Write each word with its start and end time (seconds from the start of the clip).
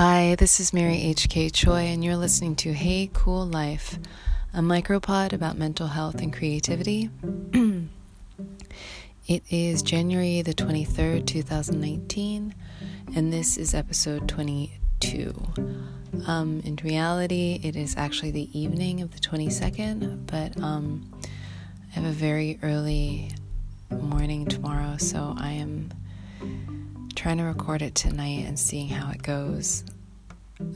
Hi, 0.00 0.36
this 0.36 0.60
is 0.60 0.72
Mary 0.72 1.02
H.K. 1.02 1.50
Choi, 1.50 1.80
and 1.86 2.04
you're 2.04 2.14
listening 2.14 2.54
to 2.54 2.72
Hey 2.72 3.10
Cool 3.12 3.44
Life, 3.44 3.98
a 4.54 4.60
micropod 4.60 5.32
about 5.32 5.58
mental 5.58 5.88
health 5.88 6.20
and 6.22 6.32
creativity. 6.32 7.10
it 9.26 9.42
is 9.50 9.82
January 9.82 10.40
the 10.42 10.54
23rd, 10.54 11.26
2019, 11.26 12.54
and 13.16 13.32
this 13.32 13.56
is 13.56 13.74
episode 13.74 14.28
22. 14.28 15.34
Um, 16.28 16.60
in 16.64 16.76
reality, 16.84 17.58
it 17.64 17.74
is 17.74 17.96
actually 17.96 18.30
the 18.30 18.56
evening 18.56 19.00
of 19.00 19.10
the 19.10 19.18
22nd, 19.18 20.26
but 20.26 20.62
um, 20.62 21.12
I 21.90 21.94
have 21.94 22.04
a 22.04 22.12
very 22.12 22.60
early 22.62 23.32
morning 23.90 24.46
tomorrow, 24.46 24.96
so 24.96 25.34
I 25.36 25.54
am 25.54 25.90
trying 27.18 27.38
to 27.38 27.42
record 27.42 27.82
it 27.82 27.96
tonight 27.96 28.44
and 28.46 28.56
seeing 28.56 28.88
how 28.88 29.10
it 29.10 29.20
goes. 29.20 29.82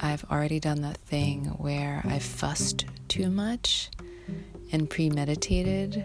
I've 0.01 0.25
already 0.25 0.59
done 0.59 0.83
that 0.83 0.97
thing 0.97 1.45
where 1.59 2.03
I 2.05 2.19
fussed 2.19 2.85
too 3.07 3.31
much 3.31 3.91
and 4.73 4.91
premeditated 4.91 6.05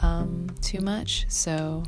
um, 0.00 0.46
too 0.62 0.80
much. 0.80 1.26
So 1.28 1.82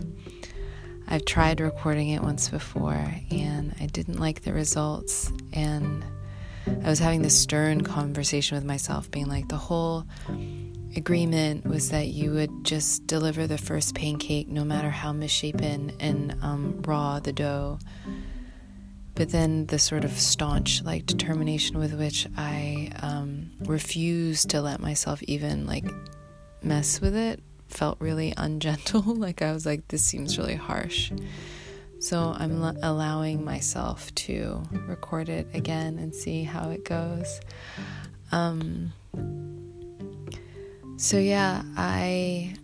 I've 1.06 1.24
tried 1.24 1.60
recording 1.60 2.08
it 2.08 2.22
once 2.22 2.48
before 2.48 3.14
and 3.30 3.72
I 3.80 3.86
didn't 3.86 4.18
like 4.18 4.42
the 4.42 4.52
results. 4.52 5.32
And 5.52 6.04
I 6.66 6.88
was 6.88 6.98
having 6.98 7.22
this 7.22 7.38
stern 7.38 7.82
conversation 7.82 8.56
with 8.56 8.64
myself, 8.64 9.08
being 9.12 9.28
like, 9.28 9.46
the 9.46 9.56
whole 9.56 10.06
agreement 10.96 11.66
was 11.66 11.90
that 11.90 12.08
you 12.08 12.32
would 12.32 12.64
just 12.64 13.06
deliver 13.06 13.46
the 13.46 13.58
first 13.58 13.94
pancake 13.94 14.48
no 14.48 14.64
matter 14.64 14.90
how 14.90 15.12
misshapen 15.12 15.92
and 16.00 16.36
um, 16.42 16.82
raw 16.82 17.20
the 17.20 17.32
dough. 17.32 17.78
But 19.14 19.30
then 19.30 19.66
the 19.66 19.78
sort 19.78 20.04
of 20.04 20.12
staunch 20.12 20.82
like 20.82 21.06
determination 21.06 21.78
with 21.78 21.92
which 21.92 22.26
I 22.36 22.90
um, 23.02 23.50
refused 23.60 24.50
to 24.50 24.62
let 24.62 24.80
myself 24.80 25.22
even 25.24 25.66
like 25.66 25.84
mess 26.62 27.00
with 27.00 27.14
it 27.14 27.42
felt 27.68 28.00
really 28.00 28.32
ungentle. 28.36 29.02
like 29.16 29.42
I 29.42 29.52
was 29.52 29.66
like, 29.66 29.88
this 29.88 30.04
seems 30.04 30.38
really 30.38 30.56
harsh. 30.56 31.12
So 32.00 32.34
I'm 32.36 32.62
l- 32.62 32.76
allowing 32.82 33.44
myself 33.44 34.14
to 34.16 34.62
record 34.86 35.28
it 35.28 35.48
again 35.52 35.98
and 35.98 36.14
see 36.14 36.44
how 36.44 36.70
it 36.70 36.84
goes. 36.84 37.40
Um, 38.32 38.92
so, 41.00 41.16
yeah, 41.16 41.62
I 41.78 42.54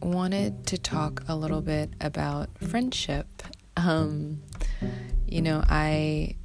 wanted 0.00 0.64
to 0.68 0.78
talk 0.78 1.24
a 1.26 1.34
little 1.34 1.60
bit 1.60 1.90
about 2.00 2.50
friendship. 2.58 3.26
Um, 3.76 4.40
you 5.26 5.42
know, 5.42 5.64
I 5.68 6.36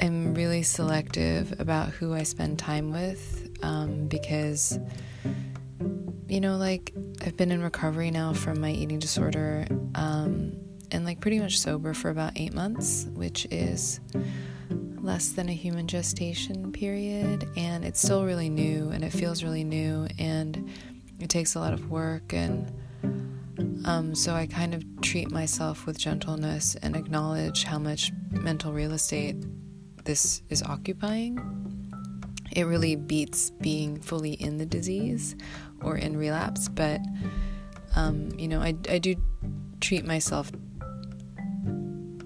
am 0.00 0.34
really 0.34 0.64
selective 0.64 1.60
about 1.60 1.90
who 1.90 2.14
I 2.14 2.24
spend 2.24 2.58
time 2.58 2.90
with 2.90 3.48
um, 3.62 4.08
because, 4.08 4.76
you 6.26 6.40
know, 6.40 6.56
like 6.56 6.92
I've 7.24 7.36
been 7.36 7.52
in 7.52 7.62
recovery 7.62 8.10
now 8.10 8.32
from 8.32 8.60
my 8.60 8.72
eating 8.72 8.98
disorder 8.98 9.68
um, 9.94 10.56
and 10.90 11.04
like 11.04 11.20
pretty 11.20 11.38
much 11.38 11.60
sober 11.60 11.94
for 11.94 12.10
about 12.10 12.32
eight 12.34 12.54
months, 12.54 13.06
which 13.14 13.46
is 13.52 14.00
less 15.04 15.28
than 15.28 15.50
a 15.50 15.52
human 15.52 15.86
gestation 15.86 16.72
period, 16.72 17.46
and 17.56 17.84
it's 17.84 18.00
still 18.00 18.24
really 18.24 18.48
new 18.48 18.88
and 18.88 19.04
it 19.04 19.10
feels 19.10 19.44
really 19.44 19.62
new, 19.62 20.08
and 20.18 20.70
it 21.20 21.28
takes 21.28 21.54
a 21.54 21.60
lot 21.60 21.74
of 21.74 21.90
work. 21.90 22.32
And 22.32 22.72
um, 23.84 24.14
so 24.14 24.34
I 24.34 24.46
kind 24.46 24.74
of 24.74 24.82
treat 25.02 25.30
myself 25.30 25.84
with 25.84 25.98
gentleness 25.98 26.74
and 26.76 26.96
acknowledge 26.96 27.64
how 27.64 27.78
much 27.78 28.12
mental 28.30 28.72
real 28.72 28.92
estate 28.92 29.36
this 30.04 30.42
is 30.48 30.62
occupying. 30.62 31.38
It 32.52 32.64
really 32.64 32.96
beats 32.96 33.50
being 33.50 34.00
fully 34.00 34.32
in 34.32 34.56
the 34.56 34.66
disease 34.66 35.36
or 35.82 35.96
in 35.96 36.16
relapse, 36.16 36.68
but 36.68 37.00
um, 37.94 38.30
you 38.38 38.48
know, 38.48 38.60
I, 38.60 38.74
I 38.88 38.98
do 38.98 39.16
treat 39.80 40.06
myself 40.06 40.50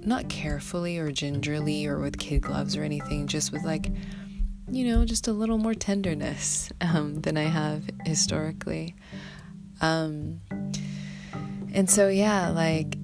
not 0.05 0.29
carefully 0.29 0.99
or 0.99 1.11
gingerly 1.11 1.87
or 1.87 1.99
with 1.99 2.19
kid 2.19 2.43
gloves 2.43 2.77
or 2.77 2.83
anything, 2.83 3.27
just 3.27 3.53
with 3.53 3.65
like, 3.65 3.91
you 4.71 4.87
know, 4.87 5.05
just 5.05 5.29
a 5.29 5.33
little 5.33 5.59
more 5.59 5.75
tenderness 5.75 6.71
um, 6.81 7.21
than 7.23 7.37
I 7.37 7.45
have 7.45 7.85
historically. 8.05 8.95
Um, 9.81 10.41
and 11.73 11.89
so, 11.89 12.09
yeah, 12.09 12.49
like 12.51 12.97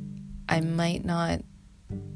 I 0.49 0.61
might 0.61 1.05
not 1.05 1.43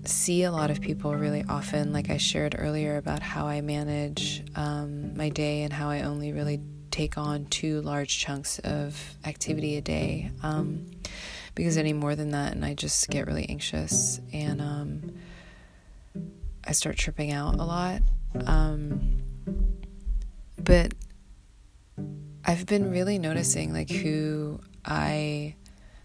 see 0.04 0.42
a 0.42 0.50
lot 0.50 0.70
of 0.70 0.80
people 0.80 1.14
really 1.14 1.44
often, 1.48 1.92
like 1.92 2.10
I 2.10 2.16
shared 2.16 2.54
earlier 2.58 2.96
about 2.96 3.20
how 3.20 3.46
I 3.46 3.60
manage 3.60 4.42
um, 4.56 5.16
my 5.16 5.28
day 5.28 5.62
and 5.62 5.72
how 5.72 5.90
I 5.90 6.02
only 6.02 6.32
really 6.32 6.60
take 6.90 7.18
on 7.18 7.44
two 7.46 7.80
large 7.82 8.18
chunks 8.18 8.58
of 8.60 9.16
activity 9.24 9.76
a 9.76 9.80
day. 9.80 10.30
Um, 10.42 10.86
because 11.58 11.76
any 11.76 11.92
more 11.92 12.14
than 12.14 12.30
that, 12.30 12.52
and 12.52 12.64
I 12.64 12.74
just 12.74 13.10
get 13.10 13.26
really 13.26 13.44
anxious 13.48 14.20
and 14.32 14.62
um, 14.62 15.12
I 16.64 16.70
start 16.70 16.96
tripping 16.96 17.32
out 17.32 17.56
a 17.56 17.64
lot. 17.64 18.00
Um, 18.46 19.24
but 20.56 20.94
I've 22.44 22.64
been 22.64 22.92
really 22.92 23.18
noticing 23.18 23.72
like 23.72 23.90
who 23.90 24.60
I 24.84 25.56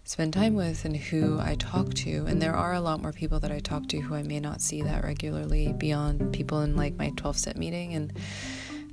spend 0.02 0.32
time 0.32 0.54
with 0.54 0.84
and 0.84 0.96
who 0.96 1.38
I 1.38 1.54
talk 1.54 1.94
to. 1.94 2.26
And 2.26 2.42
there 2.42 2.56
are 2.56 2.72
a 2.72 2.80
lot 2.80 3.00
more 3.00 3.12
people 3.12 3.38
that 3.38 3.52
I 3.52 3.60
talk 3.60 3.86
to 3.90 4.00
who 4.00 4.16
I 4.16 4.24
may 4.24 4.40
not 4.40 4.60
see 4.60 4.82
that 4.82 5.04
regularly 5.04 5.72
beyond 5.72 6.32
people 6.32 6.62
in 6.62 6.74
like 6.74 6.96
my 6.96 7.12
12 7.14 7.36
step 7.38 7.54
meeting. 7.54 7.94
And 7.94 8.12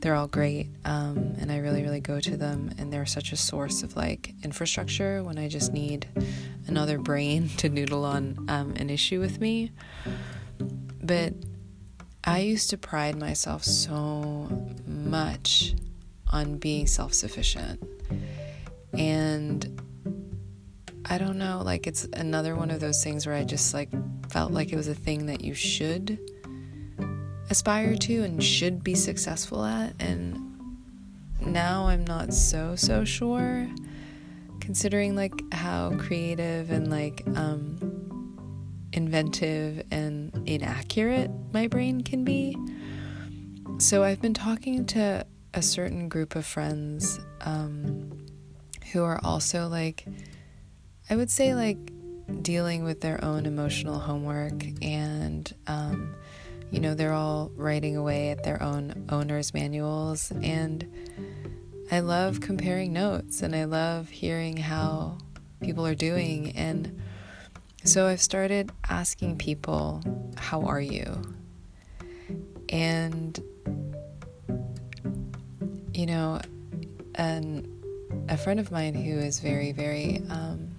they're 0.01 0.15
all 0.15 0.27
great. 0.27 0.67
Um, 0.83 1.35
and 1.39 1.51
I 1.51 1.57
really, 1.57 1.83
really 1.83 1.99
go 1.99 2.19
to 2.19 2.35
them. 2.35 2.71
And 2.77 2.91
they're 2.91 3.05
such 3.05 3.31
a 3.31 3.37
source 3.37 3.83
of 3.83 3.95
like 3.95 4.33
infrastructure 4.43 5.23
when 5.23 5.37
I 5.37 5.47
just 5.47 5.71
need 5.71 6.07
another 6.67 6.97
brain 6.97 7.49
to 7.57 7.69
noodle 7.69 8.03
on 8.03 8.45
um, 8.49 8.73
an 8.75 8.89
issue 8.89 9.19
with 9.19 9.39
me. 9.39 9.71
But 11.01 11.33
I 12.23 12.39
used 12.39 12.69
to 12.71 12.77
pride 12.77 13.15
myself 13.15 13.63
so 13.63 14.67
much 14.85 15.75
on 16.27 16.57
being 16.57 16.87
self 16.87 17.13
sufficient. 17.13 17.83
And 18.93 19.81
I 21.05 21.17
don't 21.17 21.37
know, 21.37 21.61
like 21.63 21.87
it's 21.87 22.07
another 22.13 22.55
one 22.55 22.71
of 22.71 22.79
those 22.79 23.03
things 23.03 23.25
where 23.25 23.35
I 23.35 23.43
just 23.43 23.73
like 23.73 23.89
felt 24.29 24.51
like 24.51 24.71
it 24.71 24.75
was 24.75 24.87
a 24.87 24.95
thing 24.95 25.27
that 25.27 25.41
you 25.41 25.53
should 25.53 26.19
aspire 27.51 27.95
to 27.97 28.23
and 28.23 28.41
should 28.41 28.81
be 28.83 28.95
successful 28.95 29.63
at. 29.65 29.93
And 29.99 30.39
now 31.41 31.87
I'm 31.87 32.05
not 32.05 32.33
so, 32.33 32.75
so 32.77 33.03
sure, 33.03 33.67
considering 34.61 35.15
like 35.15 35.33
how 35.53 35.91
creative 35.97 36.71
and 36.71 36.89
like 36.89 37.23
um, 37.35 37.77
inventive 38.93 39.83
and 39.91 40.31
inaccurate 40.47 41.29
my 41.51 41.67
brain 41.67 42.01
can 42.01 42.23
be. 42.23 42.57
So 43.79 44.03
I've 44.03 44.21
been 44.21 44.33
talking 44.33 44.85
to 44.87 45.25
a 45.53 45.61
certain 45.61 46.07
group 46.07 46.35
of 46.35 46.45
friends 46.45 47.19
um, 47.41 48.25
who 48.93 49.03
are 49.03 49.19
also 49.23 49.67
like, 49.67 50.05
I 51.09 51.17
would 51.17 51.29
say, 51.29 51.53
like, 51.53 51.77
dealing 52.41 52.85
with 52.85 53.01
their 53.01 53.21
own 53.25 53.45
emotional 53.45 53.99
homework 53.99 54.63
and 54.81 55.53
um, 55.67 56.15
you 56.71 56.79
know, 56.79 56.95
they're 56.95 57.13
all 57.13 57.51
writing 57.55 57.97
away 57.97 58.29
at 58.29 58.43
their 58.43 58.63
own 58.63 59.05
owner's 59.09 59.53
manuals. 59.53 60.31
And 60.41 60.87
I 61.91 61.99
love 61.99 62.39
comparing 62.39 62.93
notes 62.93 63.41
and 63.41 63.53
I 63.53 63.65
love 63.65 64.09
hearing 64.09 64.55
how 64.55 65.17
people 65.61 65.85
are 65.85 65.95
doing. 65.95 66.55
And 66.55 67.01
so 67.83 68.07
I've 68.07 68.21
started 68.21 68.71
asking 68.89 69.37
people, 69.37 70.01
How 70.37 70.61
are 70.61 70.79
you? 70.79 71.21
And, 72.69 73.37
you 75.93 76.05
know, 76.05 76.39
an, 77.15 77.67
a 78.29 78.37
friend 78.37 78.61
of 78.61 78.71
mine 78.71 78.93
who 78.93 79.19
is 79.19 79.41
very, 79.41 79.73
very, 79.73 80.23
um, 80.29 80.69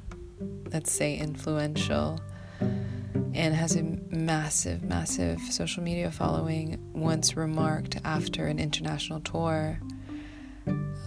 let's 0.72 0.90
say, 0.90 1.16
influential 1.18 2.18
and 3.42 3.56
has 3.56 3.74
a 3.74 3.82
massive, 4.10 4.84
massive 4.84 5.40
social 5.50 5.82
media 5.82 6.12
following, 6.12 6.78
once 6.92 7.36
remarked 7.36 7.98
after 8.04 8.46
an 8.46 8.60
international 8.60 9.18
tour 9.18 9.80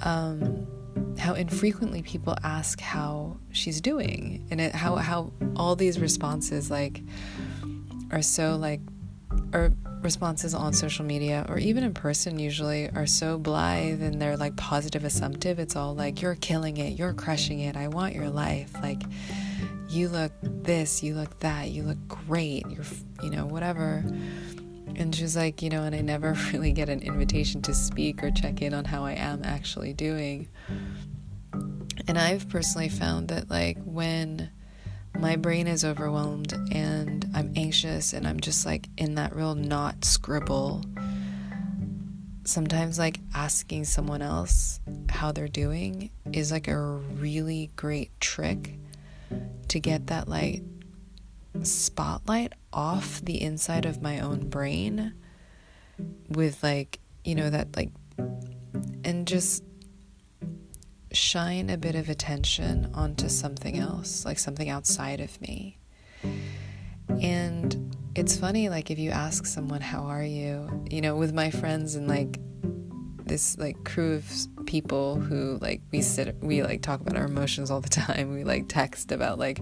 um, 0.02 0.68
how 1.18 1.34
infrequently 1.34 2.02
people 2.02 2.36
ask 2.44 2.82
how 2.82 3.38
she's 3.54 3.80
doing, 3.80 4.46
and 4.52 4.60
it, 4.60 4.76
how 4.76 4.98
how 4.98 5.32
all 5.56 5.78
these 5.78 5.98
responses 5.98 6.70
like 6.70 7.02
are 8.12 8.22
so 8.22 8.58
like 8.58 8.82
or 9.54 9.72
responses 10.02 10.54
on 10.54 10.74
social 10.74 11.06
media 11.06 11.46
or 11.50 11.58
even 11.58 11.84
in 11.84 11.94
person 11.94 12.38
usually 12.38 12.90
are 12.92 13.08
so 13.08 13.38
blithe 13.38 14.04
and 14.04 14.22
they're 14.22 14.38
like 14.38 14.56
positive 14.58 15.04
assumptive. 15.04 15.58
It's 15.58 15.76
all 15.76 15.96
like, 15.96 16.22
you're 16.22 16.36
killing 16.36 16.78
it, 16.78 17.00
you're 17.00 17.14
crushing 17.14 17.62
it, 17.62 17.76
I 17.76 17.88
want 17.88 18.14
your 18.14 18.30
life. 18.30 18.72
Like, 18.84 19.02
you 19.90 20.10
look 20.10 20.32
this, 20.42 21.04
you 21.04 21.16
look 21.16 21.40
that, 21.40 21.70
you 21.70 21.84
look 21.84 22.08
great, 22.08 22.66
you're, 22.70 22.86
you 23.22 23.30
know, 23.30 23.46
whatever. 23.46 24.04
And 24.96 25.14
she's 25.14 25.36
like, 25.36 25.62
you 25.62 25.70
know, 25.70 25.84
and 25.84 25.96
I 25.96 26.02
never 26.02 26.34
really 26.54 26.72
get 26.72 26.90
an 26.90 27.02
invitation 27.02 27.62
to 27.64 27.74
speak 27.74 28.24
or 28.24 28.32
check 28.32 28.62
in 28.62 28.74
on 28.74 28.86
how 28.86 29.04
I 29.04 29.14
am 29.14 29.44
actually 29.44 29.94
doing. 29.94 30.48
And 32.08 32.18
I've 32.18 32.48
personally 32.50 32.90
found 32.90 33.30
that, 33.30 33.50
like, 33.50 33.78
when 33.84 34.52
my 35.20 35.36
brain 35.36 35.68
is 35.68 35.86
overwhelmed 35.86 36.54
and 36.72 37.26
I'm 37.34 37.54
anxious 37.56 38.14
and 38.14 38.28
I'm 38.28 38.40
just 38.40 38.66
like 38.66 38.90
in 38.98 39.16
that 39.16 39.36
real 39.36 39.56
knot 39.56 40.04
scribble. 40.04 40.84
Sometimes, 42.44 43.00
like 43.00 43.20
asking 43.34 43.86
someone 43.86 44.22
else 44.22 44.80
how 45.10 45.32
they're 45.32 45.48
doing 45.48 46.12
is 46.32 46.52
like 46.52 46.68
a 46.68 46.78
really 46.78 47.72
great 47.76 48.20
trick 48.20 48.78
to 49.70 49.80
get 49.80 50.08
that 50.08 50.28
like 50.28 50.64
spotlight 51.64 52.54
off 52.74 53.22
the 53.22 53.42
inside 53.42 53.86
of 53.86 54.02
my 54.02 54.20
own 54.20 54.50
brain 54.50 55.14
with 56.30 56.62
like, 56.64 57.00
you 57.24 57.36
know, 57.36 57.50
that 57.50 57.76
like, 57.76 57.92
and 59.04 59.28
just 59.28 59.64
shine 61.12 61.70
a 61.70 61.78
bit 61.78 61.96
of 61.96 62.10
attention 62.10 62.92
onto 62.94 63.30
something 63.30 63.78
else, 63.78 64.26
like 64.26 64.40
something 64.40 64.70
outside 64.70 65.22
of 65.22 65.40
me. 65.42 65.78
And 67.22 67.96
it's 68.16 68.38
funny, 68.38 68.70
like, 68.70 68.92
if 68.92 69.00
you 69.00 69.12
ask 69.12 69.46
someone, 69.46 69.82
How 69.82 70.04
are 70.04 70.24
you? 70.24 70.86
You 70.90 71.02
know, 71.02 71.16
with 71.16 71.34
my 71.34 71.52
friends 71.52 71.96
and 71.96 72.08
like 72.08 72.40
this 73.28 73.58
like 73.58 73.84
crew 73.84 74.14
of 74.14 74.66
people 74.66 75.20
who 75.20 75.58
like 75.62 75.82
we 75.92 76.02
sit 76.02 76.36
we 76.42 76.64
like 76.64 76.82
talk 76.82 77.02
about 77.02 77.18
our 77.18 77.26
emotions 77.26 77.70
all 77.72 77.82
the 77.82 77.90
time 77.90 78.34
we 78.34 78.44
like 78.44 78.68
text 78.68 79.12
about 79.12 79.38
like 79.40 79.60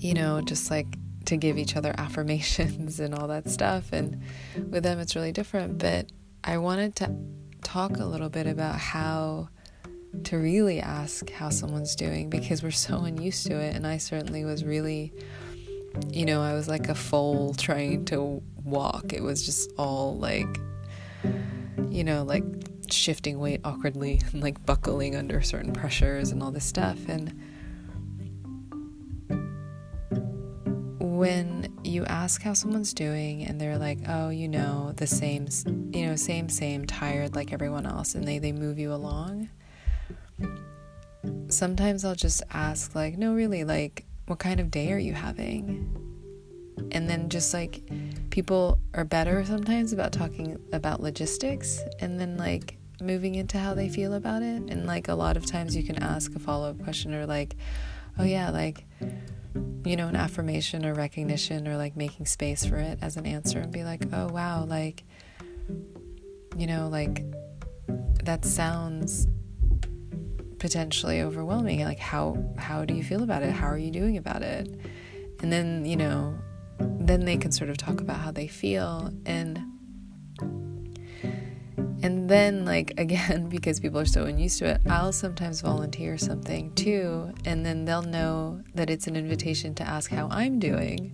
you 0.00 0.14
know 0.14 0.40
just 0.40 0.70
like 0.70 0.86
to 1.24 1.36
give 1.36 1.56
each 1.56 1.76
other 1.76 1.94
affirmations 1.98 3.00
and 3.00 3.14
all 3.14 3.28
that 3.28 3.48
stuff 3.48 3.92
and 3.92 4.22
with 4.70 4.82
them 4.82 4.98
it's 4.98 5.16
really 5.16 5.32
different 5.32 5.78
but 5.78 6.10
i 6.42 6.58
wanted 6.58 6.94
to 6.96 7.10
talk 7.62 7.96
a 7.96 8.04
little 8.04 8.28
bit 8.28 8.46
about 8.46 8.76
how 8.76 9.48
to 10.22 10.38
really 10.38 10.80
ask 10.80 11.28
how 11.30 11.48
someone's 11.48 11.96
doing 11.96 12.30
because 12.30 12.62
we're 12.62 12.70
so 12.70 13.00
unused 13.00 13.46
to 13.46 13.58
it. 13.58 13.74
And 13.74 13.86
I 13.86 13.98
certainly 13.98 14.44
was 14.44 14.64
really, 14.64 15.12
you 16.08 16.24
know, 16.24 16.40
I 16.42 16.54
was 16.54 16.68
like 16.68 16.88
a 16.88 16.94
foal 16.94 17.54
trying 17.54 18.04
to 18.06 18.42
walk. 18.62 19.12
It 19.12 19.22
was 19.22 19.44
just 19.44 19.72
all 19.76 20.16
like, 20.16 20.46
you 21.94 22.04
know, 22.04 22.22
like 22.22 22.44
shifting 22.90 23.38
weight 23.38 23.60
awkwardly 23.64 24.20
and 24.32 24.42
like 24.42 24.64
buckling 24.66 25.16
under 25.16 25.40
certain 25.40 25.72
pressures 25.72 26.30
and 26.30 26.42
all 26.42 26.50
this 26.50 26.64
stuff. 26.64 26.98
And 27.08 27.32
when 30.98 31.72
you 31.84 32.04
ask 32.06 32.42
how 32.42 32.54
someone's 32.54 32.92
doing 32.92 33.44
and 33.44 33.60
they're 33.60 33.78
like, 33.78 33.98
oh, 34.08 34.30
you 34.30 34.48
know, 34.48 34.92
the 34.96 35.06
same, 35.06 35.48
you 35.92 36.06
know, 36.06 36.16
same, 36.16 36.48
same, 36.48 36.86
tired 36.86 37.34
like 37.34 37.52
everyone 37.52 37.86
else, 37.86 38.14
and 38.14 38.26
they, 38.26 38.38
they 38.38 38.52
move 38.52 38.78
you 38.78 38.92
along 38.92 39.48
sometimes 41.48 42.04
I'll 42.04 42.14
just 42.14 42.42
ask, 42.50 42.94
like, 42.94 43.16
no, 43.16 43.34
really, 43.34 43.64
like, 43.64 44.04
what 44.26 44.38
kind 44.38 44.60
of 44.60 44.70
day 44.70 44.92
are 44.92 44.98
you 44.98 45.12
having? 45.12 45.88
And 46.92 47.08
then 47.08 47.28
just 47.28 47.54
like 47.54 47.82
people 48.34 48.80
are 48.94 49.04
better 49.04 49.44
sometimes 49.44 49.92
about 49.92 50.10
talking 50.10 50.58
about 50.72 51.00
logistics 51.00 51.80
and 52.00 52.18
then 52.18 52.36
like 52.36 52.76
moving 53.00 53.36
into 53.36 53.56
how 53.56 53.74
they 53.74 53.88
feel 53.88 54.14
about 54.14 54.42
it. 54.42 54.60
And 54.70 54.86
like 54.86 55.06
a 55.06 55.14
lot 55.14 55.36
of 55.36 55.46
times 55.46 55.76
you 55.76 55.84
can 55.84 56.02
ask 56.02 56.34
a 56.34 56.40
follow 56.40 56.70
up 56.70 56.82
question 56.82 57.14
or 57.14 57.26
like, 57.26 57.54
oh, 58.18 58.24
yeah, 58.24 58.50
like, 58.50 58.86
you 59.84 59.94
know, 59.94 60.08
an 60.08 60.16
affirmation 60.16 60.84
or 60.84 60.94
recognition 60.94 61.68
or 61.68 61.76
like 61.76 61.96
making 61.96 62.26
space 62.26 62.66
for 62.66 62.74
it 62.74 62.98
as 63.00 63.16
an 63.16 63.24
answer 63.24 63.60
and 63.60 63.70
be 63.70 63.84
like, 63.84 64.02
oh, 64.12 64.26
wow, 64.26 64.64
like, 64.64 65.04
you 66.56 66.66
know, 66.66 66.88
like 66.88 67.22
that 68.24 68.44
sounds 68.44 69.28
potentially 70.58 71.20
overwhelming. 71.20 71.84
Like 71.84 72.00
how 72.00 72.36
how 72.58 72.84
do 72.84 72.94
you 72.94 73.04
feel 73.04 73.22
about 73.22 73.44
it? 73.44 73.52
How 73.52 73.68
are 73.68 73.78
you 73.78 73.92
doing 73.92 74.16
about 74.16 74.42
it? 74.42 74.76
And 75.40 75.52
then 75.52 75.84
you 75.84 75.94
know 75.94 76.36
then 76.78 77.24
they 77.24 77.36
can 77.36 77.52
sort 77.52 77.70
of 77.70 77.76
talk 77.76 78.00
about 78.00 78.18
how 78.18 78.30
they 78.30 78.46
feel 78.46 79.12
and 79.26 79.62
and 82.02 82.28
then 82.28 82.64
like 82.64 82.92
again 82.98 83.48
because 83.48 83.80
people 83.80 83.98
are 83.98 84.04
so 84.04 84.24
unused 84.24 84.58
to 84.58 84.66
it 84.66 84.80
i'll 84.88 85.12
sometimes 85.12 85.60
volunteer 85.60 86.18
something 86.18 86.72
too 86.74 87.32
and 87.44 87.64
then 87.64 87.84
they'll 87.84 88.02
know 88.02 88.60
that 88.74 88.90
it's 88.90 89.06
an 89.06 89.16
invitation 89.16 89.74
to 89.74 89.82
ask 89.82 90.10
how 90.10 90.28
i'm 90.30 90.58
doing. 90.58 91.12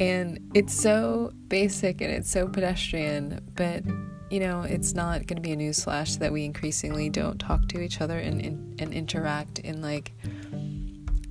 And 0.00 0.50
it's 0.54 0.74
so 0.74 1.32
basic 1.46 2.00
and 2.00 2.10
it's 2.10 2.28
so 2.28 2.48
pedestrian 2.48 3.40
but 3.54 3.84
you 4.30 4.40
know, 4.40 4.62
it's 4.62 4.94
not 4.94 5.26
going 5.28 5.36
to 5.36 5.40
be 5.42 5.52
a 5.52 5.56
newsflash 5.56 6.18
that 6.18 6.32
we 6.32 6.44
increasingly 6.44 7.08
don't 7.08 7.38
talk 7.38 7.68
to 7.68 7.80
each 7.80 8.00
other 8.00 8.18
and, 8.18 8.40
and, 8.40 8.80
and 8.80 8.92
interact 8.92 9.60
in 9.60 9.80
like 9.80 10.12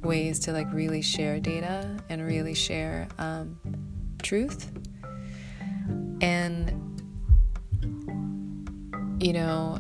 ways 0.04 0.40
to 0.40 0.52
like 0.52 0.72
really 0.74 1.02
share 1.02 1.40
data 1.40 1.98
and 2.10 2.26
really 2.26 2.54
share 2.54 3.08
um, 3.18 3.58
truth. 4.22 4.72
And, 6.22 7.02
you 9.20 9.34
know, 9.34 9.80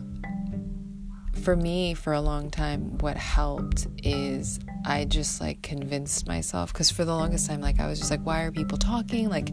for 1.41 1.55
me, 1.55 1.93
for 1.93 2.13
a 2.13 2.21
long 2.21 2.49
time, 2.49 2.97
what 2.99 3.17
helped 3.17 3.87
is 4.03 4.59
I 4.85 5.05
just 5.05 5.41
like 5.41 5.61
convinced 5.61 6.27
myself 6.27 6.71
because 6.71 6.89
for 6.89 7.05
the 7.05 7.13
longest 7.13 7.47
time, 7.49 7.61
like 7.61 7.79
I 7.79 7.87
was 7.87 7.99
just 7.99 8.11
like, 8.11 8.21
why 8.21 8.43
are 8.43 8.51
people 8.51 8.77
talking? 8.77 9.29
Like, 9.29 9.49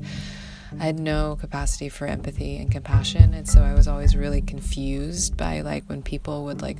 I 0.78 0.84
had 0.84 1.00
no 1.00 1.36
capacity 1.36 1.88
for 1.88 2.06
empathy 2.06 2.56
and 2.58 2.70
compassion. 2.70 3.34
And 3.34 3.48
so 3.48 3.62
I 3.62 3.74
was 3.74 3.88
always 3.88 4.14
really 4.14 4.40
confused 4.40 5.36
by 5.36 5.62
like 5.62 5.84
when 5.88 6.02
people 6.02 6.44
would 6.44 6.62
like 6.62 6.78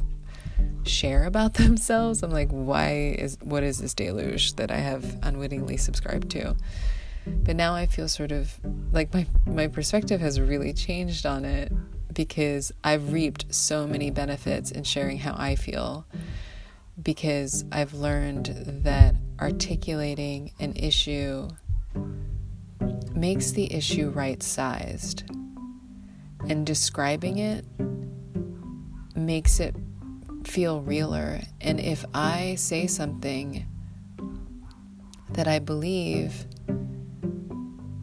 share 0.84 1.24
about 1.24 1.54
themselves. 1.64 2.22
I'm 2.22 2.30
like, 2.30 2.50
why 2.50 3.16
is 3.18 3.38
what 3.42 3.62
is 3.62 3.78
this 3.78 3.94
deluge 3.94 4.54
that 4.54 4.70
I 4.70 4.78
have 4.78 5.18
unwittingly 5.22 5.76
subscribed 5.76 6.30
to? 6.30 6.56
But 7.26 7.56
now 7.56 7.74
I 7.74 7.86
feel 7.86 8.08
sort 8.08 8.32
of 8.32 8.58
like 8.92 9.12
my 9.12 9.26
my 9.46 9.66
perspective 9.66 10.20
has 10.20 10.40
really 10.40 10.72
changed 10.72 11.26
on 11.26 11.44
it 11.44 11.72
because 12.12 12.72
I've 12.82 13.12
reaped 13.12 13.54
so 13.54 13.86
many 13.86 14.10
benefits 14.10 14.70
in 14.70 14.84
sharing 14.84 15.18
how 15.18 15.34
I 15.36 15.54
feel 15.54 16.06
because 17.02 17.64
I've 17.72 17.94
learned 17.94 18.46
that 18.84 19.14
articulating 19.40 20.52
an 20.60 20.74
issue 20.76 21.48
makes 23.14 23.52
the 23.52 23.72
issue 23.72 24.10
right 24.10 24.42
sized, 24.42 25.24
and 26.48 26.66
describing 26.66 27.38
it 27.38 27.64
makes 29.14 29.60
it 29.60 29.74
feel 30.44 30.80
realer. 30.82 31.40
And 31.60 31.80
if 31.80 32.04
I 32.14 32.54
say 32.56 32.86
something 32.86 33.66
that 35.30 35.46
I 35.46 35.58
believe, 35.58 36.46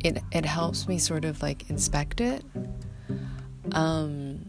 it 0.03 0.22
it 0.32 0.46
helps 0.46 0.88
me 0.88 0.98
sort 0.98 1.25
of 1.25 1.41
like 1.41 1.70
inspect 1.70 2.22
it. 2.22 2.44
Um, 3.72 4.46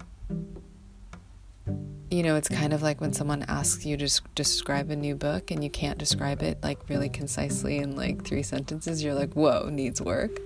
you 2.10 2.22
know, 2.22 2.36
it's 2.36 2.48
kind 2.48 2.72
of 2.72 2.82
like 2.82 3.00
when 3.00 3.12
someone 3.12 3.44
asks 3.48 3.84
you 3.84 3.96
to 3.98 4.20
describe 4.34 4.90
a 4.90 4.96
new 4.96 5.14
book 5.14 5.50
and 5.50 5.62
you 5.62 5.68
can't 5.68 5.98
describe 5.98 6.42
it 6.42 6.58
like 6.62 6.88
really 6.88 7.08
concisely 7.08 7.78
in 7.78 7.96
like 7.96 8.24
three 8.24 8.42
sentences, 8.42 9.04
you're 9.04 9.14
like, 9.14 9.34
whoa, 9.34 9.68
needs 9.68 10.00
work. 10.00 10.40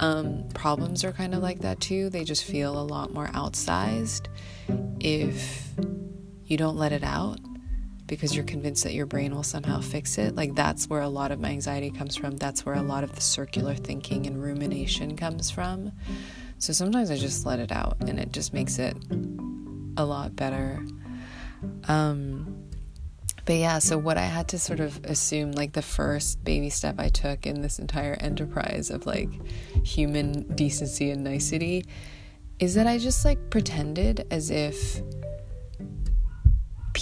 Um, 0.00 0.48
problems 0.52 1.04
are 1.04 1.12
kind 1.12 1.34
of 1.34 1.42
like 1.42 1.60
that 1.60 1.80
too. 1.80 2.10
They 2.10 2.24
just 2.24 2.44
feel 2.44 2.78
a 2.78 2.82
lot 2.82 3.12
more 3.14 3.28
outsized 3.28 4.26
if 5.00 5.70
you 6.52 6.58
don't 6.58 6.76
let 6.76 6.92
it 6.92 7.02
out 7.02 7.40
because 8.06 8.36
you're 8.36 8.44
convinced 8.44 8.84
that 8.84 8.92
your 8.92 9.06
brain 9.06 9.34
will 9.34 9.42
somehow 9.42 9.80
fix 9.80 10.18
it. 10.18 10.36
Like, 10.36 10.54
that's 10.54 10.86
where 10.90 11.00
a 11.00 11.08
lot 11.08 11.32
of 11.32 11.40
my 11.40 11.48
anxiety 11.48 11.90
comes 11.90 12.14
from. 12.14 12.36
That's 12.36 12.66
where 12.66 12.74
a 12.74 12.82
lot 12.82 13.04
of 13.04 13.14
the 13.14 13.22
circular 13.22 13.74
thinking 13.74 14.26
and 14.26 14.40
rumination 14.40 15.16
comes 15.16 15.50
from. 15.50 15.92
So 16.58 16.74
sometimes 16.74 17.10
I 17.10 17.16
just 17.16 17.46
let 17.46 17.58
it 17.58 17.72
out 17.72 17.96
and 18.00 18.20
it 18.20 18.32
just 18.32 18.52
makes 18.52 18.78
it 18.78 18.94
a 19.96 20.04
lot 20.04 20.36
better. 20.36 20.84
Um, 21.88 22.68
but 23.46 23.56
yeah, 23.56 23.78
so 23.78 23.96
what 23.96 24.18
I 24.18 24.26
had 24.26 24.48
to 24.48 24.58
sort 24.58 24.80
of 24.80 25.02
assume, 25.04 25.52
like 25.52 25.72
the 25.72 25.80
first 25.80 26.44
baby 26.44 26.68
step 26.68 26.96
I 26.98 27.08
took 27.08 27.46
in 27.46 27.62
this 27.62 27.78
entire 27.78 28.18
enterprise 28.20 28.90
of 28.90 29.06
like 29.06 29.30
human 29.86 30.54
decency 30.54 31.10
and 31.10 31.24
nicety, 31.24 31.86
is 32.58 32.74
that 32.74 32.86
I 32.86 32.98
just 32.98 33.24
like 33.24 33.48
pretended 33.48 34.26
as 34.30 34.50
if 34.50 35.00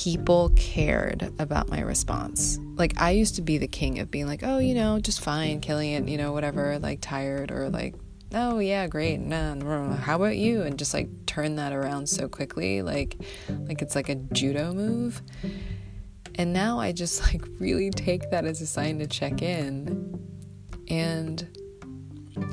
people 0.04 0.48
cared 0.56 1.30
about 1.38 1.68
my 1.68 1.80
response. 1.80 2.58
Like 2.76 2.98
I 2.98 3.10
used 3.10 3.34
to 3.34 3.42
be 3.42 3.58
the 3.58 3.68
king 3.68 3.98
of 3.98 4.10
being 4.10 4.26
like, 4.26 4.40
"Oh, 4.42 4.56
you 4.56 4.74
know, 4.74 4.98
just 4.98 5.20
fine, 5.20 5.60
killing 5.60 5.90
it, 5.92 6.08
you 6.08 6.16
know, 6.16 6.32
whatever, 6.32 6.78
like 6.78 7.02
tired 7.02 7.50
or 7.50 7.68
like, 7.68 7.94
oh 8.32 8.60
yeah, 8.60 8.86
great. 8.86 9.20
How 9.30 10.16
about 10.16 10.38
you?" 10.38 10.62
and 10.62 10.78
just 10.78 10.94
like 10.94 11.10
turn 11.26 11.56
that 11.56 11.74
around 11.74 12.08
so 12.08 12.30
quickly, 12.30 12.80
like 12.80 13.18
like 13.68 13.82
it's 13.82 13.94
like 13.94 14.08
a 14.08 14.14
judo 14.14 14.72
move. 14.72 15.20
And 16.36 16.54
now 16.54 16.80
I 16.80 16.92
just 16.92 17.20
like 17.30 17.42
really 17.58 17.90
take 17.90 18.30
that 18.30 18.46
as 18.46 18.62
a 18.62 18.66
sign 18.66 19.00
to 19.00 19.06
check 19.06 19.42
in. 19.42 20.18
And 20.88 21.46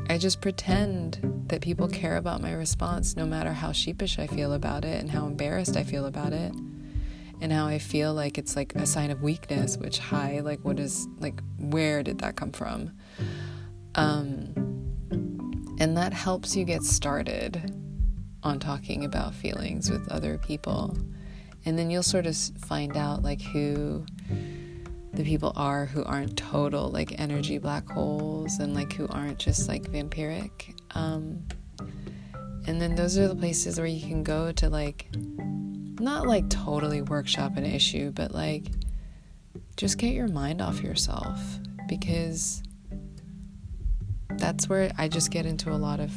I 0.10 0.18
just 0.18 0.42
pretend 0.42 1.46
that 1.48 1.62
people 1.62 1.88
care 1.88 2.18
about 2.18 2.42
my 2.42 2.51
response 2.51 3.16
no 3.16 3.25
matter 3.25 3.54
how 3.54 3.72
sheepish 3.72 4.20
I 4.20 4.27
feel 4.27 4.51
about 4.51 4.84
it 4.84 5.00
and 5.00 5.10
how 5.10 5.25
embarrassed 5.25 5.77
I 5.77 5.84
feel 5.86 6.08
about 6.08 6.34
it 6.34 6.51
and 7.41 7.51
how 7.51 7.67
I 7.67 7.79
feel 7.79 8.13
like 8.13 8.38
it's 8.38 8.56
like 8.56 8.75
a 8.75 8.86
sign 8.86 9.12
of 9.12 9.22
weakness, 9.22 9.77
which 9.77 10.00
hi, 10.00 10.39
like 10.39 10.63
what 10.63 10.79
is 10.79 11.08
like 11.20 11.41
where 11.60 12.03
did 12.03 12.20
that 12.20 12.36
come 12.36 12.51
from? 12.51 12.91
Um 13.96 14.53
and 15.79 15.96
that 15.96 16.13
helps 16.13 16.56
you 16.56 16.65
get 16.65 16.84
started 16.84 17.72
on 18.44 18.60
talking 18.60 19.06
about 19.06 19.36
feelings 19.36 19.91
with 19.91 20.08
other 20.12 20.38
people. 20.38 20.98
And 21.65 21.77
then 21.77 21.91
you'll 21.91 22.03
sort 22.03 22.25
of 22.25 22.36
find 22.36 22.98
out 22.98 23.22
like 23.22 23.41
who 23.41 24.06
the 25.13 25.24
people 25.24 25.51
are 25.56 25.86
who 25.86 26.03
aren't 26.03 26.38
total 26.38 26.89
like 26.89 27.20
energy 27.20 27.58
black 27.58 27.89
holes 27.89 28.60
and 28.60 28.74
like 28.74 28.94
who 28.94 29.08
aren't 29.10 29.39
just 29.39 29.67
like 29.67 29.84
vampiric. 29.84 30.75
Um 30.96 31.44
and 32.67 32.82
then 32.82 32.96
those 32.96 33.17
are 33.17 33.27
the 33.27 33.36
places 33.36 33.77
where 33.77 33.88
you 33.88 34.06
can 34.06 34.24
go 34.24 34.51
to 34.51 34.70
like 34.70 35.08
not 36.00 36.27
like 36.27 36.50
totally 36.50 37.01
workshop 37.01 37.58
an 37.58 37.66
issue, 37.66 38.12
but 38.12 38.32
like 38.32 38.66
just 39.75 39.98
get 39.98 40.13
your 40.13 40.27
mind 40.27 40.62
off 40.62 40.82
yourself 40.82 41.39
because 41.88 42.62
that's 44.38 44.70
where 44.70 44.92
I 44.98 45.08
just 45.08 45.32
get 45.32 45.46
into 45.46 45.72
a 45.72 45.77
lot 45.77 46.00
of 46.00 46.12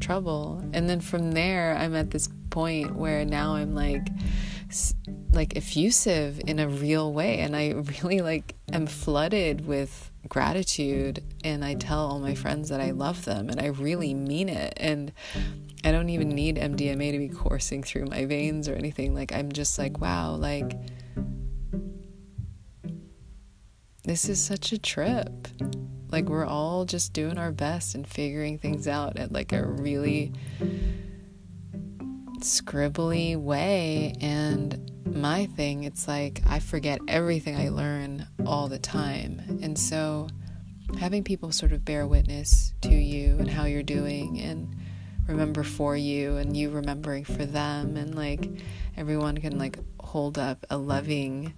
trouble. 0.00 0.62
And 0.72 0.88
then 0.88 1.00
from 1.00 1.32
there, 1.32 1.76
I'm 1.76 1.94
at 1.94 2.10
this 2.10 2.28
point 2.50 2.94
where 2.94 3.24
now 3.24 3.54
I'm 3.54 3.74
like 3.74 4.08
like 5.32 5.56
effusive 5.56 6.40
in 6.46 6.58
a 6.58 6.68
real 6.68 7.12
way. 7.12 7.40
And 7.40 7.56
I 7.56 7.70
really 8.02 8.20
like 8.20 8.54
am 8.72 8.86
flooded 8.86 9.66
with 9.66 10.10
gratitude. 10.28 11.22
And 11.42 11.64
I 11.64 11.74
tell 11.74 12.06
all 12.06 12.20
my 12.20 12.34
friends 12.34 12.68
that 12.68 12.80
I 12.80 12.92
love 12.92 13.24
them 13.24 13.48
and 13.48 13.60
I 13.60 13.66
really 13.66 14.14
mean 14.14 14.48
it. 14.48 14.74
And 14.76 15.12
I 15.84 15.92
don't 15.92 16.08
even 16.08 16.30
need 16.30 16.56
MDMA 16.56 17.12
to 17.12 17.18
be 17.18 17.28
coursing 17.28 17.82
through 17.82 18.06
my 18.06 18.24
veins 18.24 18.68
or 18.68 18.74
anything. 18.74 19.14
Like, 19.14 19.34
I'm 19.34 19.52
just 19.52 19.78
like, 19.78 20.00
wow, 20.00 20.34
like, 20.34 20.72
this 24.04 24.30
is 24.30 24.42
such 24.42 24.72
a 24.72 24.78
trip. 24.78 25.46
Like, 26.10 26.30
we're 26.30 26.46
all 26.46 26.86
just 26.86 27.12
doing 27.12 27.36
our 27.36 27.52
best 27.52 27.94
and 27.94 28.06
figuring 28.06 28.56
things 28.58 28.88
out 28.88 29.18
at 29.18 29.30
like 29.30 29.52
a 29.52 29.66
really 29.66 30.32
scribbly 32.38 33.36
way. 33.36 34.14
And 34.22 34.90
my 35.04 35.46
thing, 35.46 35.84
it's 35.84 36.08
like 36.08 36.40
I 36.46 36.60
forget 36.60 36.98
everything 37.08 37.56
I 37.56 37.68
learn 37.68 38.26
all 38.46 38.68
the 38.68 38.78
time. 38.78 39.60
And 39.62 39.78
so, 39.78 40.28
having 40.98 41.24
people 41.24 41.52
sort 41.52 41.72
of 41.72 41.84
bear 41.84 42.06
witness 42.06 42.72
to 42.82 42.94
you 42.94 43.36
and 43.38 43.50
how 43.50 43.64
you're 43.64 43.82
doing 43.82 44.40
and 44.40 44.74
remember 45.26 45.62
for 45.62 45.96
you 45.96 46.36
and 46.36 46.56
you 46.56 46.70
remembering 46.70 47.24
for 47.24 47.44
them. 47.44 47.96
And 47.96 48.14
like 48.14 48.48
everyone 48.96 49.38
can 49.38 49.58
like 49.58 49.78
hold 50.00 50.38
up 50.38 50.64
a 50.70 50.76
loving 50.76 51.54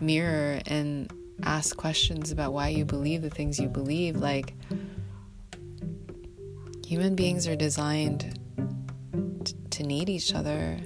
mirror 0.00 0.60
and 0.66 1.12
ask 1.42 1.76
questions 1.76 2.30
about 2.30 2.52
why 2.52 2.68
you 2.68 2.84
believe 2.84 3.22
the 3.22 3.30
things 3.30 3.58
you 3.58 3.68
believe. 3.68 4.16
Like 4.16 4.54
human 6.86 7.14
beings 7.14 7.46
are 7.46 7.56
designed 7.56 8.38
t- 9.44 9.54
to 9.70 9.82
need 9.82 10.08
each 10.08 10.34
other. 10.34 10.78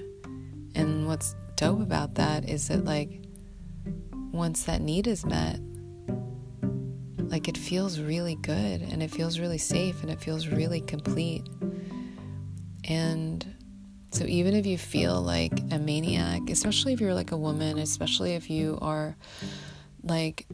And 0.75 1.07
what's 1.07 1.35
dope 1.55 1.81
about 1.81 2.15
that 2.15 2.47
is 2.49 2.67
that 2.69 2.85
like 2.85 3.21
once 4.31 4.63
that 4.63 4.81
need 4.81 5.07
is 5.07 5.25
met 5.25 5.59
like 7.31 7.47
it 7.47 7.57
feels 7.57 7.99
really 7.99 8.35
good 8.35 8.81
and 8.81 9.01
it 9.01 9.09
feels 9.09 9.39
really 9.39 9.57
safe 9.57 10.01
and 10.01 10.11
it 10.11 10.19
feels 10.19 10.47
really 10.47 10.81
complete 10.81 11.47
and 12.85 13.45
so, 14.11 14.25
even 14.25 14.55
if 14.55 14.65
you 14.65 14.77
feel 14.77 15.21
like 15.21 15.53
a 15.71 15.79
maniac, 15.79 16.49
especially 16.49 16.91
if 16.93 16.99
you're 16.99 17.13
like 17.13 17.31
a 17.31 17.37
woman, 17.37 17.79
especially 17.79 18.33
if 18.33 18.49
you 18.49 18.77
are 18.81 19.15
like 20.03 20.47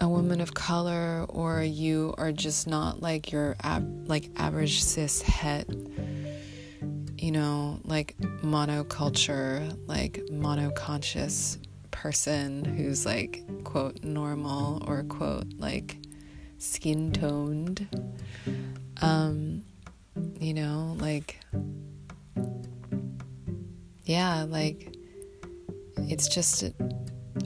a 0.00 0.08
woman 0.08 0.40
of 0.40 0.54
color 0.54 1.26
or 1.28 1.62
you 1.62 2.14
are 2.18 2.32
just 2.32 2.66
not 2.66 3.00
like 3.00 3.32
your 3.32 3.56
ab- 3.62 4.08
like 4.08 4.30
average 4.36 4.82
cis 4.82 5.22
het 5.22 5.68
you 7.18 7.30
know 7.30 7.78
like 7.84 8.16
monoculture 8.42 9.76
like 9.86 10.20
monoconscious 10.30 11.58
person 11.92 12.64
who's 12.64 13.06
like 13.06 13.44
quote 13.62 14.02
normal 14.02 14.82
or 14.88 15.04
quote 15.04 15.46
like 15.58 15.98
skin 16.58 17.12
toned 17.12 17.86
um 19.02 19.62
you 20.38 20.54
know, 20.54 20.96
like, 20.98 21.38
yeah, 24.04 24.44
like, 24.48 24.94
it's 25.96 26.28
just 26.28 26.62
a, 26.62 26.74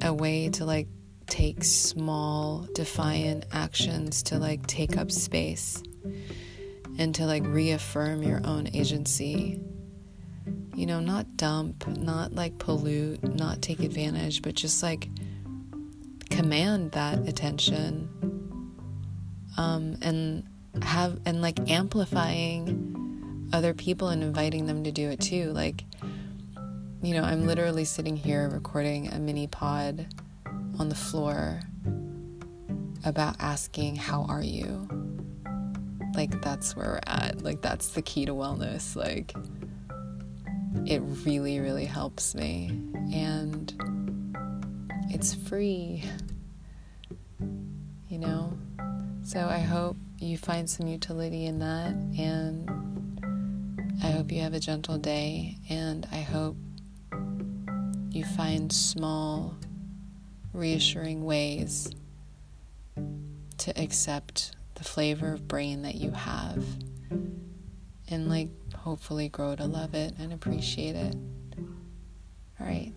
a 0.03 0.13
way 0.13 0.49
to 0.51 0.65
like 0.65 0.89
take 1.27 1.65
small, 1.65 2.67
defiant 2.75 3.45
actions 3.53 4.23
to 4.25 4.39
like 4.39 4.67
take 4.67 4.97
up 4.97 5.11
space 5.11 5.83
and 6.99 7.15
to 7.15 7.27
like 7.27 7.45
reaffirm 7.45 8.23
your 8.23 8.41
own 8.45 8.69
agency. 8.75 9.61
You 10.75 10.87
know, 10.87 11.01
not 11.01 11.37
dump, 11.37 11.87
not 11.87 12.35
like 12.35 12.59
pollute, 12.59 13.23
not 13.35 13.63
take 13.63 13.81
advantage, 13.81 14.43
but 14.43 14.55
just 14.55 14.83
like 14.83 15.09
command 16.31 16.93
that 16.93 17.27
attention. 17.29 18.09
Um, 19.57 19.97
and 20.03 20.47
have 20.83 21.19
and 21.25 21.43
like 21.43 21.71
amplifying 21.71 23.49
other 23.53 23.75
people 23.75 24.09
and 24.09 24.23
inviting 24.23 24.67
them 24.67 24.85
to 24.85 24.93
do 24.93 25.11
it 25.11 25.21
too. 25.21 25.53
Like, 25.53 25.85
you 27.03 27.15
know, 27.15 27.23
I'm 27.23 27.47
literally 27.47 27.85
sitting 27.85 28.17
here 28.17 28.49
recording 28.49 29.13
a 29.13 29.19
mini 29.19 29.47
pod 29.47 30.07
on 30.79 30.89
the 30.89 30.95
floor 30.95 31.61
about 33.05 33.37
asking, 33.39 33.97
How 33.97 34.25
are 34.29 34.43
you? 34.43 34.89
Like, 36.15 36.41
that's 36.43 36.75
where 36.75 36.87
we're 36.87 37.01
at. 37.07 37.43
Like, 37.43 37.63
that's 37.63 37.89
the 37.89 38.03
key 38.03 38.25
to 38.27 38.33
wellness. 38.33 38.97
Like, 38.97 39.35
it 40.87 41.03
really, 41.25 41.61
really 41.61 41.85
helps 41.85 42.35
me. 42.35 42.69
And 43.13 43.73
it's 45.11 45.35
free, 45.35 46.05
you 48.09 48.19
know? 48.19 48.57
So 49.23 49.41
I 49.47 49.59
hope 49.59 49.97
you 50.19 50.39
find 50.39 50.69
some 50.69 50.87
utility 50.87 51.47
in 51.47 51.59
that. 51.61 51.95
And 52.19 52.71
I 54.03 54.11
hope 54.11 54.33
you 54.33 54.41
have 54.43 54.55
a 54.55 54.61
gentle 54.61 54.99
day. 54.99 55.57
And 55.69 56.07
I 56.13 56.21
hope 56.21 56.57
you 58.11 58.25
find 58.25 58.73
small, 58.73 59.55
reassuring 60.53 61.25
ways 61.25 61.91
to 63.59 63.81
accept 63.81 64.53
the 64.75 64.85
flavor 64.85 65.33
of 65.33 65.49
brain 65.49 65.83
that 65.83 65.95
you 65.95 66.11
have 66.11 66.65
and 68.09 68.29
like 68.29 68.49
hopefully 68.75 69.29
grow 69.29 69.57
to 69.57 69.65
love 69.65 69.95
it 69.95 70.15
and 70.19 70.33
appreciate 70.33 70.95
it. 70.95 71.17
All 72.61 72.67
right. 72.67 72.93